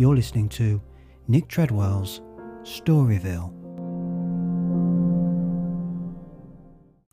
[0.00, 0.80] You're listening to
[1.28, 2.22] Nick Treadwell's
[2.62, 3.52] Storyville.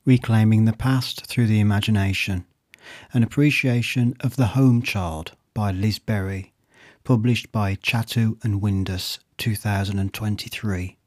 [0.06, 2.46] Reclaiming the Past Through the Imagination
[3.12, 6.54] An Appreciation of the Home Child by Liz Berry,
[7.04, 10.98] published by Chatto and Windus, 2023.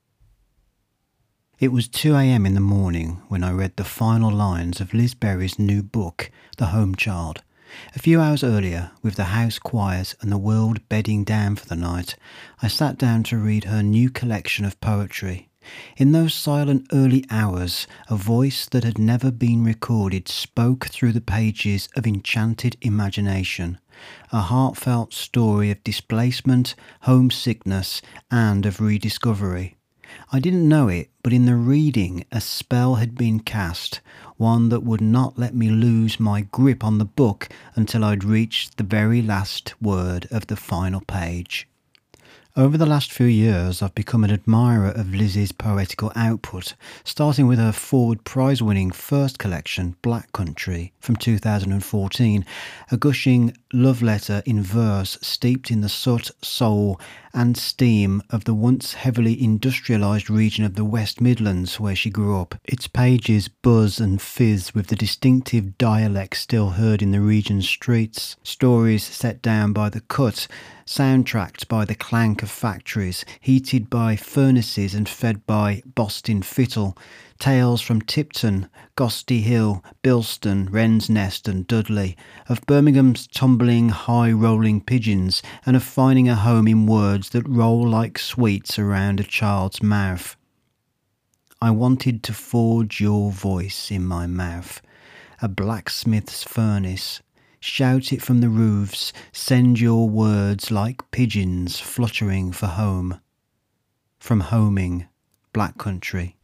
[1.60, 2.44] It was 2 a.m.
[2.44, 6.66] in the morning when I read the final lines of Liz Berry's new book, The
[6.66, 7.42] Home Child.
[7.94, 11.76] A few hours earlier, with the house quiet and the world bedding down for the
[11.76, 12.16] night,
[12.62, 15.50] I sat down to read her new collection of poetry.
[15.96, 21.20] In those silent early hours, a voice that had never been recorded spoke through the
[21.20, 23.78] pages of enchanted imagination,
[24.32, 28.00] a heartfelt story of displacement, homesickness,
[28.30, 29.76] and of rediscovery.
[30.32, 34.00] I didn't know it, but in the reading a spell had been cast,
[34.36, 38.76] one that would not let me lose my grip on the book until I'd reached
[38.76, 41.68] the very last word of the final page.
[42.56, 47.60] Over the last few years, I've become an admirer of Liz's poetical output, starting with
[47.60, 52.44] her Forward Prize winning first collection, Black Country, from 2014,
[52.90, 57.00] a gushing love letter in verse steeped in the soot, soul,
[57.32, 62.36] and steam of the once heavily industrialised region of the West Midlands where she grew
[62.40, 62.56] up.
[62.64, 68.36] Its pages buzz and fizz with the distinctive dialect still heard in the region's streets,
[68.42, 70.48] stories set down by the cut,
[70.84, 76.96] soundtracked by the clank of factories, heated by furnaces and fed by Bostin Fittle,
[77.38, 82.16] tales from Tipton, Gosty Hill, Bilston, Wren's Nest, and Dudley,
[82.48, 87.88] of Birmingham's tumbling, high rolling pigeons, and of finding a home in words that roll
[87.88, 90.36] like sweets around a child's mouth.
[91.62, 94.80] I wanted to forge your voice in my mouth,
[95.42, 97.20] a blacksmith's furnace.
[97.62, 103.20] Shout it from the roofs, send your words like pigeons fluttering for home.
[104.18, 105.08] From Homing,
[105.52, 106.38] Black Country.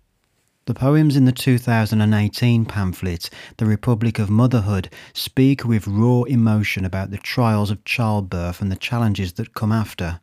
[0.67, 7.11] The poems in the 2018 pamphlet, The Republic of Motherhood, speak with raw emotion about
[7.11, 10.21] the trials of childbirth and the challenges that come after.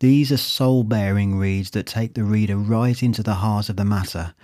[0.00, 3.84] These are soul bearing reads that take the reader right into the heart of the
[3.84, 4.34] matter.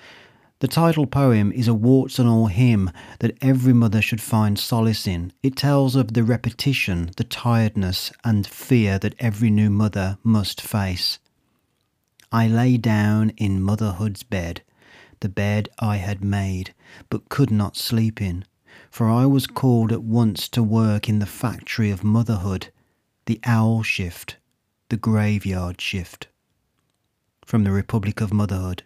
[0.61, 5.07] The title poem is a warts and all hymn that every mother should find solace
[5.07, 5.33] in.
[5.43, 11.21] It tells of the repetition, the tiredness, and fear that every new mother must face.
[12.33, 14.63] I lay down in motherhood's bed
[15.21, 16.75] the bed I had made,
[17.11, 18.45] but could not sleep in,
[18.91, 22.69] for I was called at once to work in the factory of motherhood,
[23.27, 24.37] the owl shift,
[24.89, 26.29] the graveyard shift.
[27.45, 28.85] From the Republic of Motherhood.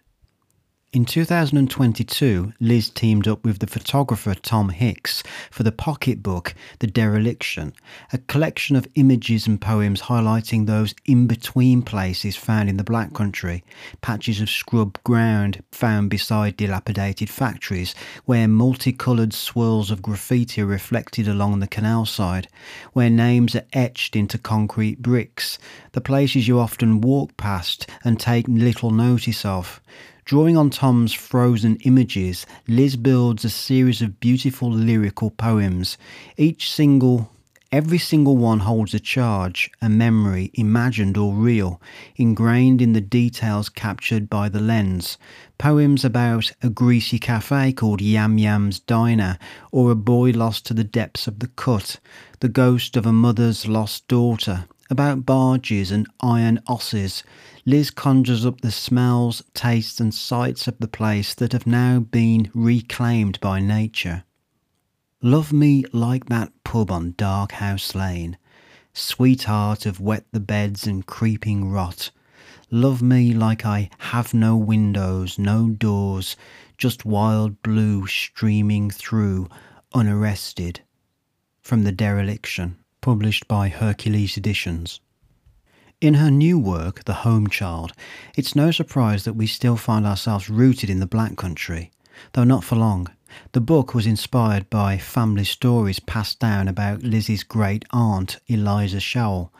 [0.93, 7.73] In 2022, Liz teamed up with the photographer Tom Hicks for the pocketbook The Dereliction,
[8.11, 13.11] a collection of images and poems highlighting those in between places found in the Black
[13.11, 13.63] Country,
[14.01, 17.95] patches of scrub ground found beside dilapidated factories,
[18.25, 22.47] where multicoloured swirls of graffiti are reflected along the canal side,
[22.91, 25.57] where names are etched into concrete bricks,
[25.93, 29.81] the places you often walk past and take little notice of
[30.25, 35.97] Drawing on Tom's frozen images, Liz builds a series of beautiful lyrical poems.
[36.37, 37.29] Each single
[37.73, 41.81] Every single one holds a charge, a memory, imagined or real,
[42.15, 45.17] ingrained in the details captured by the lens.
[45.57, 49.39] Poems about a greasy cafe called Yam Yam's Diner,
[49.71, 51.99] or a boy lost to the depths of the cut,
[52.41, 57.23] the ghost of a mother's lost daughter, about barges and iron osses,
[57.65, 62.51] Liz conjures up the smells, tastes, and sights of the place that have now been
[62.53, 64.23] reclaimed by nature.
[65.21, 68.37] Love me like that pub on Dark House Lane,
[68.93, 72.11] sweetheart of wet the beds and creeping rot.
[72.69, 76.37] Love me like I have no windows, no doors,
[76.77, 79.49] just wild blue streaming through,
[79.95, 80.81] unarrested.
[81.61, 85.01] From the Dereliction, published by Hercules Editions.
[85.99, 87.91] In her new work, The Home Child,
[88.37, 91.91] it's no surprise that we still find ourselves rooted in the black country,
[92.31, 93.07] though not for long.
[93.51, 99.51] The book was inspired by family stories passed down about Lizzie's great aunt, Eliza Showell,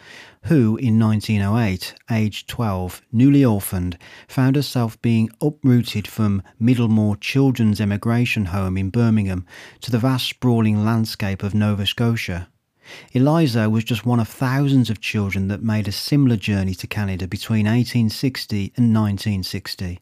[0.44, 3.98] who, in 1908, aged 12, newly orphaned,
[4.30, 9.46] found herself being uprooted from Middlemore Children's Emigration Home in Birmingham
[9.81, 12.48] to the vast sprawling landscape of Nova Scotia.
[13.12, 17.28] Eliza was just one of thousands of children that made a similar journey to Canada
[17.28, 20.00] between 1860 and 1960.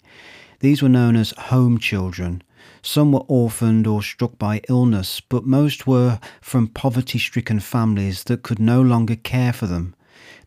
[0.59, 2.43] These were known as home children.
[2.81, 8.43] Some were orphaned or struck by illness, but most were from poverty stricken families that
[8.43, 9.95] could no longer care for them.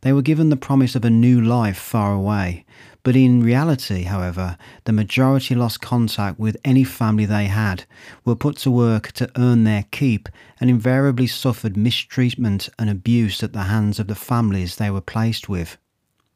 [0.02, 2.64] They were given the promise of a new life far away,
[3.04, 7.84] but in reality, however, the majority lost contact with any family they had,
[8.24, 10.28] were put to work to earn their keep,
[10.58, 15.50] and invariably suffered mistreatment and abuse at the hands of the families they were placed
[15.50, 15.76] with.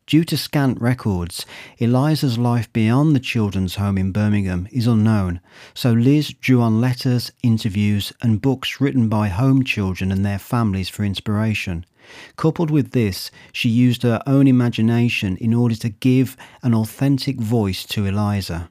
[0.07, 1.45] Due to scant records,
[1.79, 5.41] Eliza's life beyond the children's home in Birmingham is unknown,
[5.75, 10.89] so Liz drew on letters, interviews, and books written by home children and their families
[10.89, 11.85] for inspiration.
[12.37, 17.85] Coupled with this, she used her own imagination in order to give an authentic voice
[17.87, 18.71] to Eliza.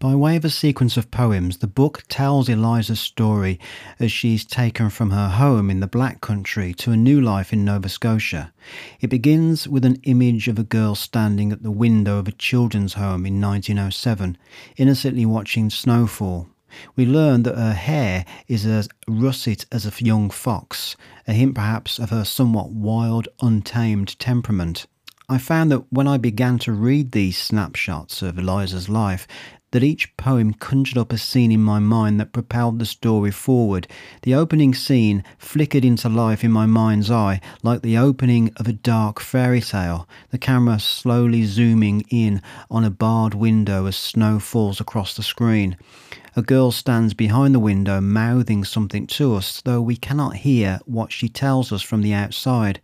[0.00, 3.58] By way of a sequence of poems, the book tells Eliza's story
[3.98, 7.64] as she's taken from her home in the Black Country to a new life in
[7.64, 8.52] Nova Scotia.
[9.00, 12.94] It begins with an image of a girl standing at the window of a children's
[12.94, 14.36] home in 1907,
[14.76, 16.48] innocently watching snowfall.
[16.96, 21.98] We learn that her hair is as russet as a young fox, a hint perhaps
[21.98, 24.86] of her somewhat wild, untamed temperament.
[25.28, 29.26] I found that when I began to read these snapshots of Eliza's life,
[29.74, 33.88] that each poem conjured up a scene in my mind that propelled the story forward.
[34.22, 38.72] The opening scene flickered into life in my mind's eye like the opening of a
[38.72, 42.40] dark fairy tale, the camera slowly zooming in
[42.70, 45.76] on a barred window as snow falls across the screen.
[46.36, 51.12] A girl stands behind the window mouthing something to us, though we cannot hear what
[51.12, 52.80] she tells us from the outside.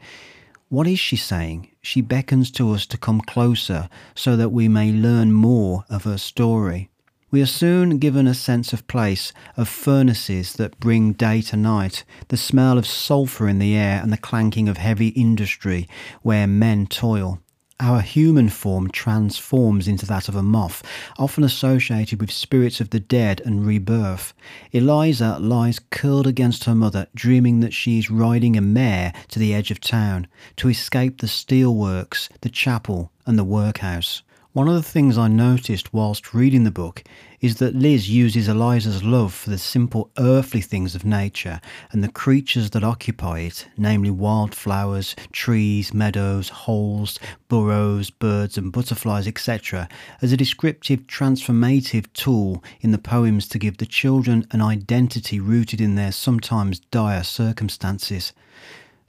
[0.69, 1.69] What is she saying?
[1.83, 6.17] She beckons to us to come closer so that we may learn more of her
[6.17, 6.91] story.
[7.33, 12.05] We are soon given a sense of place, of furnaces that bring day to night,
[12.29, 15.89] the smell of sulphur in the air and the clanking of heavy industry
[16.23, 17.41] where men toil.
[17.83, 20.83] Our human form transforms into that of a moth,
[21.19, 24.35] often associated with spirits of the dead and rebirth.
[24.71, 29.55] Eliza lies curled against her mother, dreaming that she is riding a mare to the
[29.55, 34.21] edge of town to escape the steelworks, the chapel, and the workhouse.
[34.53, 37.03] One of the things I noticed whilst reading the book
[37.41, 41.61] is that Liz uses Eliza's love for the simple earthly things of nature
[41.91, 49.27] and the creatures that occupy it, namely wildflowers, trees, meadows, holes, burrows, birds and butterflies,
[49.27, 49.89] etc.,
[50.21, 55.81] as a descriptive, transformative tool in the poems to give the children an identity rooted
[55.81, 58.33] in their sometimes dire circumstances.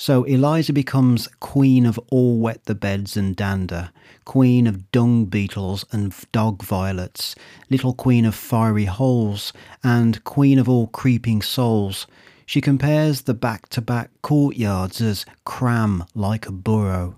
[0.02, 3.92] So Eliza becomes queen of all wet the beds and dander,
[4.26, 7.36] queen of dung beetles and dog violets,
[7.70, 9.54] little queen of fiery holes,
[9.84, 12.08] and queen of all creeping souls.
[12.48, 17.18] She compares the back to back courtyards as cram like a burrow.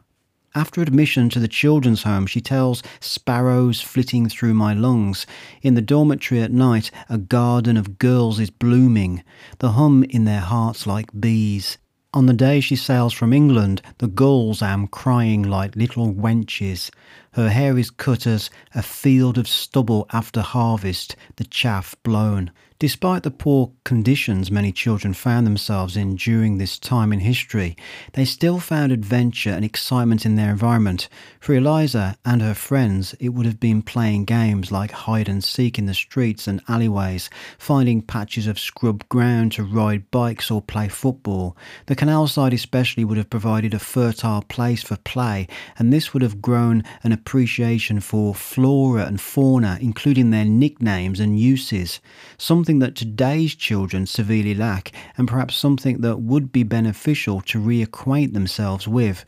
[0.54, 5.26] After admission to the children's home, she tells sparrows flitting through my lungs.
[5.62, 9.24] In the dormitory at night, a garden of girls is blooming,
[9.60, 11.78] the hum in their hearts like bees.
[12.16, 16.92] On the day she sails from England, the gulls am crying like little wenches.
[17.34, 22.52] Her hair is cut as a field of stubble after harvest, the chaff blown.
[22.84, 27.78] Despite the poor conditions many children found themselves in during this time in history,
[28.12, 31.08] they still found adventure and excitement in their environment.
[31.40, 35.80] For Eliza and her friends, it would have been playing games like hide and seek
[35.80, 40.90] in the streets and alleyways, finding patches of scrub ground to ride bikes or play
[40.90, 41.56] football.
[41.86, 45.48] The canal side, especially, would have provided a fertile place for play,
[45.80, 51.40] and this would have grown an appreciation for flora and fauna, including their nicknames and
[51.40, 52.02] uses.
[52.38, 58.34] Something that today's children severely lack, and perhaps something that would be beneficial to reacquaint
[58.34, 59.24] themselves with.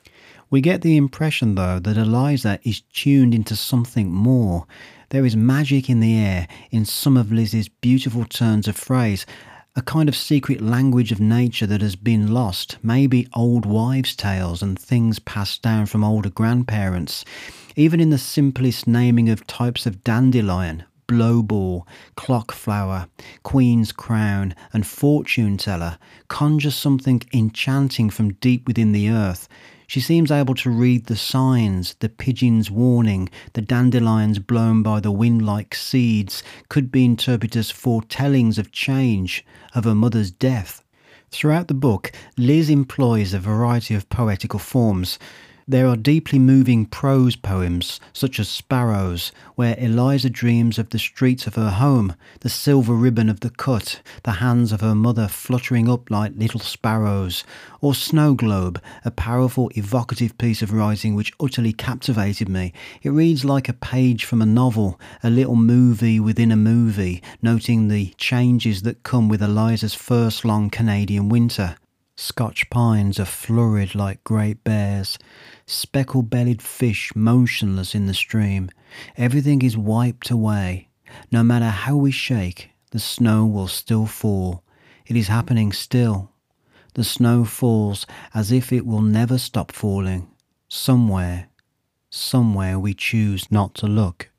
[0.50, 4.68] We get the impression, though, that Eliza is tuned into something more.
[5.10, 9.26] There is magic in the air in some of Liz's beautiful turns of phrase,
[9.78, 14.62] a kind of secret language of nature that has been lost, maybe old wives' tales
[14.62, 17.26] and things passed down from older grandparents.
[17.76, 23.10] Even in the simplest naming of types of dandelion, blowball, clockflower,
[23.44, 25.98] queen's crown, and fortune teller
[26.30, 29.50] conjure something enchanting from deep within the earth.
[29.88, 35.12] She seems able to read the signs, the pigeon's warning, the dandelions blown by the
[35.12, 40.84] wind like seeds could be interpreted as foretellings of change, of her mother's death.
[41.30, 45.20] Throughout the book, Liz employs a variety of poetical forms.
[45.68, 51.48] There are deeply moving prose poems, such as Sparrows, where Eliza dreams of the streets
[51.48, 55.90] of her home, the silver ribbon of the cut, the hands of her mother fluttering
[55.90, 57.44] up like little sparrows,
[57.82, 62.72] or Snow Globe, a powerful, evocative piece of writing which utterly captivated me.
[63.02, 67.88] It reads like a page from a novel, a little movie within a movie, noting
[67.88, 71.76] the changes that come with Eliza's first long Canadian winter.
[72.18, 75.20] Scotch pines are florid like great bears,
[75.66, 78.70] speckle bellied fish motionless in the stream.
[79.18, 80.88] Everything is wiped away.
[81.30, 84.64] No matter how we shake, the snow will still fall.
[85.06, 86.32] It is happening still.
[86.94, 90.30] The snow falls as if it will never stop falling.
[90.70, 91.50] Somewhere,
[92.10, 94.30] somewhere we choose not to look.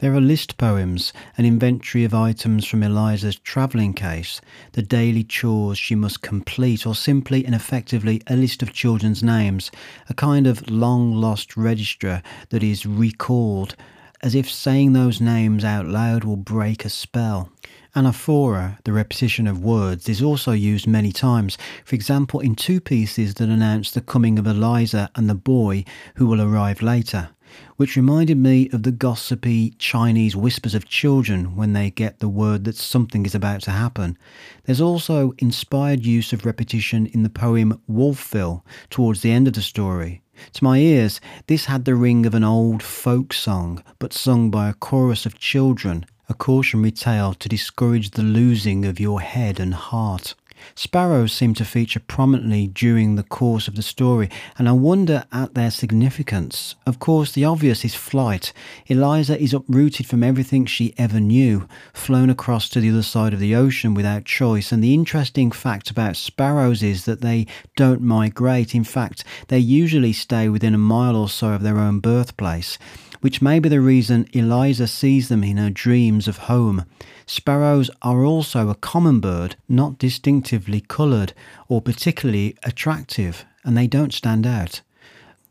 [0.00, 4.40] There are list poems, an inventory of items from Eliza's travelling case,
[4.72, 9.70] the daily chores she must complete, or simply and effectively a list of children's names,
[10.08, 13.76] a kind of long lost register that is recalled,
[14.22, 17.52] as if saying those names out loud will break a spell.
[17.94, 23.34] Anaphora, the repetition of words, is also used many times, for example, in two pieces
[23.34, 27.28] that announce the coming of Eliza and the boy who will arrive later
[27.76, 32.64] which reminded me of the gossipy Chinese whispers of children when they get the word
[32.64, 34.16] that something is about to happen.
[34.64, 39.62] There's also inspired use of repetition in the poem Wolfville towards the end of the
[39.62, 40.22] story.
[40.54, 44.68] To my ears, this had the ring of an old folk song, but sung by
[44.68, 49.74] a chorus of children, a cautionary tale to discourage the losing of your head and
[49.74, 50.34] heart.
[50.74, 55.54] Sparrows seem to feature prominently during the course of the story, and I wonder at
[55.54, 56.74] their significance.
[56.86, 58.52] Of course, the obvious is flight.
[58.86, 63.40] Eliza is uprooted from everything she ever knew, flown across to the other side of
[63.40, 68.74] the ocean without choice, and the interesting fact about sparrows is that they don't migrate.
[68.74, 72.78] In fact, they usually stay within a mile or so of their own birthplace
[73.20, 76.84] which may be the reason Eliza sees them in her dreams of home.
[77.26, 81.32] Sparrows are also a common bird, not distinctively coloured
[81.68, 84.80] or particularly attractive, and they don't stand out.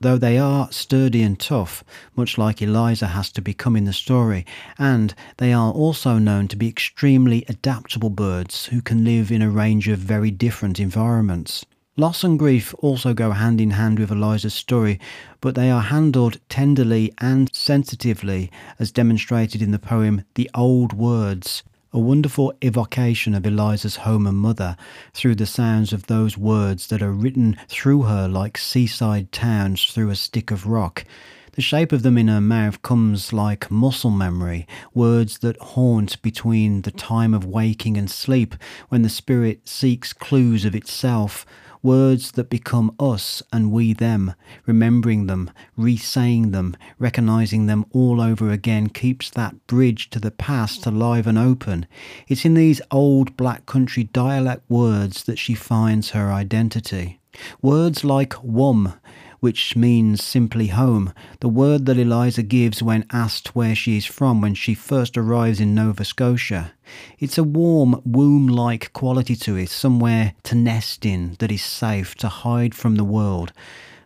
[0.01, 1.83] Though they are sturdy and tough,
[2.15, 4.45] much like Eliza has to become in the story,
[4.77, 9.49] and they are also known to be extremely adaptable birds who can live in a
[9.49, 11.65] range of very different environments.
[11.99, 15.01] Loss and grief also go hand in hand with Eliza's story,
[15.41, 21.61] but they are handled tenderly and sensitively, as demonstrated in the poem The Old Words,
[21.91, 24.77] a wonderful evocation of Eliza's home and mother
[25.13, 30.09] through the sounds of those words that are written through her like seaside towns through
[30.09, 31.03] a stick of rock.
[31.51, 36.83] The shape of them in her mouth comes like muscle memory, words that haunt between
[36.83, 38.55] the time of waking and sleep,
[38.87, 41.45] when the spirit seeks clues of itself,
[41.81, 44.33] words that become us and we them,
[44.65, 50.85] remembering them, re-saying them, recognizing them all over again keeps that bridge to the past
[50.85, 51.85] alive and open.
[52.27, 57.19] It's in these old black country dialect words that she finds her identity.
[57.61, 58.93] Words like wum,
[59.39, 64.41] which means simply home, the word that Eliza gives when asked where she is from
[64.41, 66.73] when she first arrives in Nova Scotia.
[67.19, 72.15] It's a warm, womb like quality to it, somewhere to nest in that is safe,
[72.15, 73.53] to hide from the world.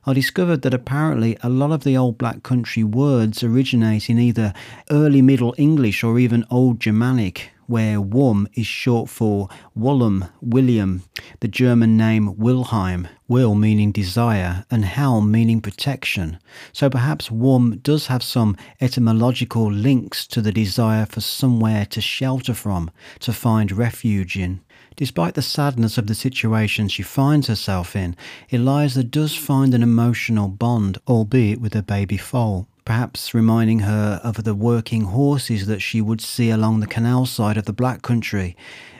[0.05, 4.53] I discovered that apparently a lot of the old black country words originate in either
[4.91, 11.03] early Middle English or even Old Germanic, where Wum is short for Wollum, William,
[11.39, 16.39] the German name Wilhelm, Will meaning desire, and Helm meaning protection.
[16.71, 22.53] So perhaps Wum does have some etymological links to the desire for somewhere to shelter
[22.53, 24.61] from, to find refuge in.
[24.95, 28.15] Despite the sadness of the situation she finds herself in,
[28.49, 34.43] Eliza does find an emotional bond, albeit with her baby foal perhaps reminding her of
[34.43, 38.55] the working horses that she would see along the canal side of the Black Country.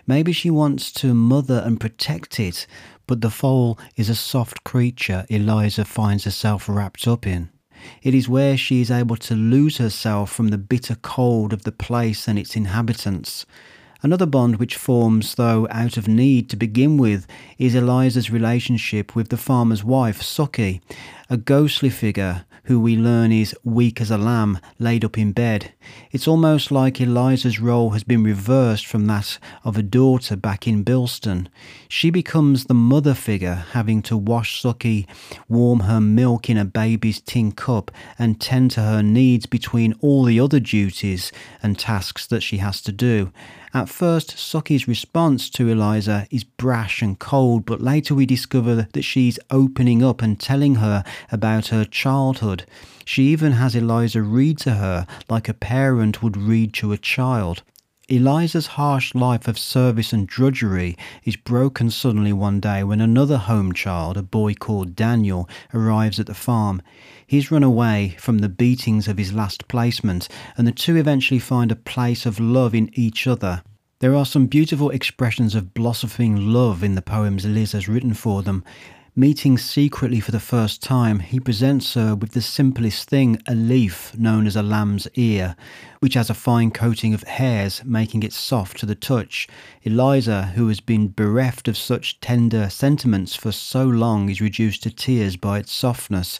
[0.07, 2.67] Maybe she wants to mother and protect it,
[3.07, 7.49] but the foal is a soft creature Eliza finds herself wrapped up in.
[8.01, 11.71] It is where she is able to lose herself from the bitter cold of the
[11.71, 13.45] place and its inhabitants.
[14.01, 17.25] Another bond which forms, though out of need to begin with,
[17.57, 20.81] is Eliza's relationship with the farmer's wife, Sucky,
[21.29, 25.73] a ghostly figure who we learn is weak as a lamb laid up in bed.
[26.11, 30.83] It's almost like Eliza's role has been reversed from that of a daughter back in
[30.83, 31.47] Bilston.
[31.89, 35.07] She becomes the mother figure, having to wash Sucky,
[35.49, 40.23] warm her milk in a baby's tin cup, and tend to her needs between all
[40.23, 43.31] the other duties and tasks that she has to do.
[43.75, 49.01] At first, Sucky's response to Eliza is brash and cold, but later we discover that
[49.01, 52.67] she's opening up and telling her about her childhood.
[53.03, 57.63] She even has Eliza read to her like a parent would read to a child.
[58.09, 63.71] Eliza's harsh life of service and drudgery is broken suddenly one day when another home
[63.71, 66.81] child, a boy called Daniel, arrives at the farm.
[67.25, 71.71] He's run away from the beatings of his last placement, and the two eventually find
[71.71, 73.63] a place of love in each other.
[73.99, 78.43] There are some beautiful expressions of blossoming love in the poems Liz has written for
[78.43, 78.65] them.
[79.15, 84.17] Meeting secretly for the first time, he presents her with the simplest thing a leaf
[84.17, 85.55] known as a lamb's ear,
[85.99, 89.47] which has a fine coating of hairs, making it soft to the touch.
[89.83, 94.89] Eliza, who has been bereft of such tender sentiments for so long, is reduced to
[94.89, 96.39] tears by its softness.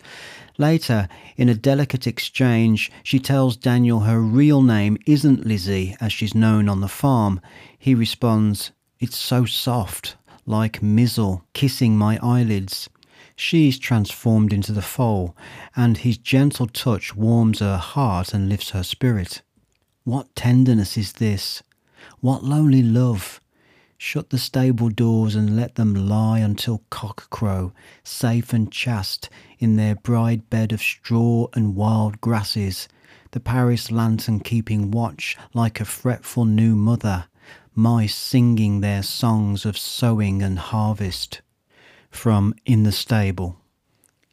[0.58, 6.34] Later, in a delicate exchange, she tells Daniel her real name isn't Lizzie, as she's
[6.34, 7.40] known on the farm.
[7.78, 10.16] He responds, It's so soft
[10.46, 12.90] like Mizzle kissing my eyelids.
[13.36, 15.36] She is transformed into the foal,
[15.76, 19.42] and his gentle touch warms her heart and lifts her spirit.
[20.04, 21.64] What tenderness is this?
[22.20, 23.40] What lonely love?
[23.98, 27.72] Shut the stable doors and let them lie until cock crow,
[28.04, 32.90] safe and chaste, in their bride bed of straw and wild grasses,
[33.32, 37.26] the parish lantern keeping watch like a fretful new mother,
[37.76, 41.42] mice singing their songs of sowing and harvest.
[42.10, 43.63] From In the Stable.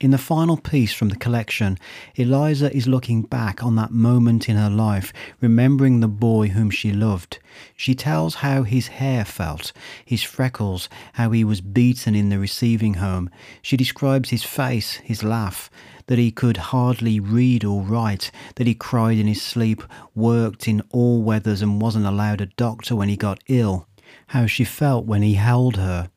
[0.00, 1.76] In the final piece from the collection,
[2.14, 6.90] Eliza is looking back on that moment in her life, remembering the boy whom she
[6.90, 7.38] loved.
[7.76, 12.94] She tells how his hair felt, his freckles, how he was beaten in the receiving
[12.94, 13.28] home.
[13.60, 15.68] She describes his face, his laugh,
[16.06, 19.82] that he could hardly read or write, that he cried in his sleep,
[20.14, 23.86] worked in all weathers and wasn't allowed a doctor when he got ill.
[24.28, 26.08] How she felt when he held her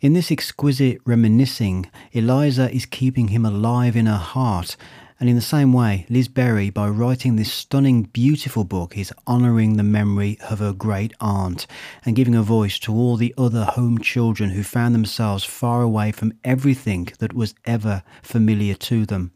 [0.00, 4.76] in this exquisite reminiscing, Eliza is keeping him alive in her heart.
[5.18, 9.76] And in the same way, Liz Berry, by writing this stunning, beautiful book, is honouring
[9.76, 11.66] the memory of her great aunt
[12.04, 16.12] and giving a voice to all the other home children who found themselves far away
[16.12, 19.32] from everything that was ever familiar to them.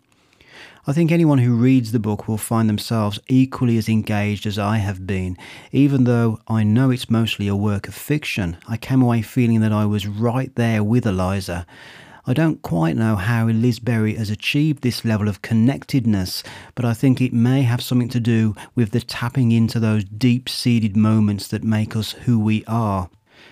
[0.86, 4.78] I think anyone who reads the book will find themselves equally as engaged as I
[4.78, 5.36] have been.
[5.72, 9.72] Even though I know it's mostly a work of fiction, I came away feeling that
[9.72, 11.66] I was right there with Eliza.
[12.26, 16.42] I don't quite know how Liz Berry has achieved this level of connectedness,
[16.74, 20.48] but I think it may have something to do with the tapping into those deep
[20.48, 23.10] seated moments that make us who we are.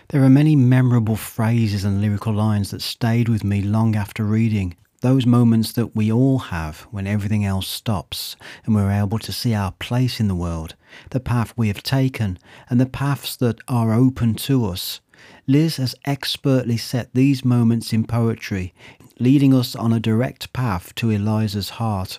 [0.08, 4.76] There are many memorable phrases and lyrical lines that stayed with me long after reading.
[5.00, 8.34] Those moments that we all have when everything else stops
[8.64, 10.74] and we're able to see our place in the world,
[11.10, 12.36] the path we have taken,
[12.68, 15.00] and the paths that are open to us.
[15.46, 18.74] Liz has expertly set these moments in poetry,
[19.20, 22.18] leading us on a direct path to Eliza's heart.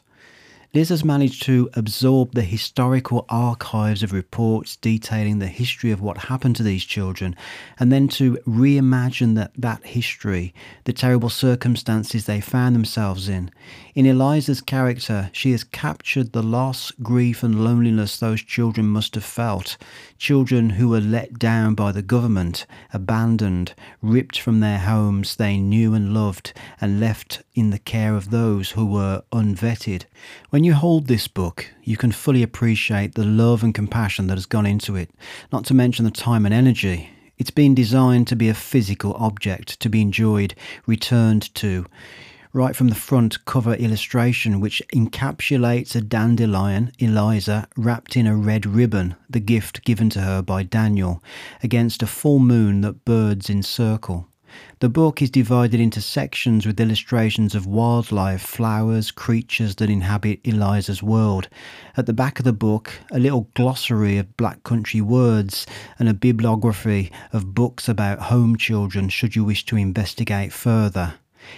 [0.72, 6.30] Liz has managed to absorb the historical archives of reports detailing the history of what
[6.30, 7.36] happened to these children
[7.80, 10.54] and then to reimagine that, that history,
[10.84, 13.50] the terrible circumstances they found themselves in.
[13.96, 19.24] In Eliza's character, she has captured the loss, grief, and loneliness those children must have
[19.24, 19.76] felt.
[20.20, 25.96] Children who were let down by the government, abandoned, ripped from their homes they knew
[25.96, 30.06] and loved, and left in the care of those who were unvetted.
[30.60, 34.46] When you hold this book, you can fully appreciate the love and compassion that has
[34.46, 35.10] gone into it,
[35.54, 37.12] not to mention the time and energy.
[37.38, 41.86] It's been designed to be a physical object, to be enjoyed, returned to.
[42.52, 48.66] Right from the front cover illustration, which encapsulates a dandelion, Eliza, wrapped in a red
[48.66, 51.24] ribbon, the gift given to her by Daniel,
[51.64, 54.29] against a full moon that birds encircle.
[54.80, 61.04] The book is divided into sections with illustrations of wildlife, flowers, creatures that inhabit Eliza's
[61.04, 61.50] world.
[61.98, 66.14] At the back of the book, a little glossary of black country words and a
[66.14, 71.16] bibliography of books about home children should you wish to investigate further.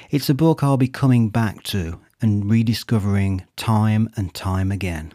[0.09, 5.13] It's a book I'll be coming back to and rediscovering time and time again.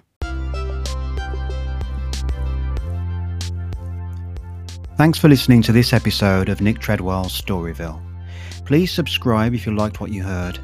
[4.96, 8.00] Thanks for listening to this episode of Nick Treadwell's Storyville.
[8.64, 10.58] Please subscribe if you liked what you heard,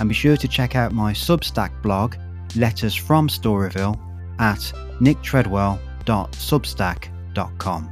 [0.00, 2.14] and be sure to check out my Substack blog,
[2.56, 4.00] Letters from Storyville,
[4.38, 7.90] at nicktreadwell.substack.com.